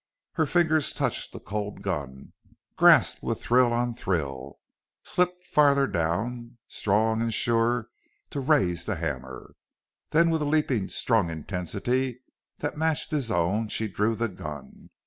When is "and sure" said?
7.21-7.87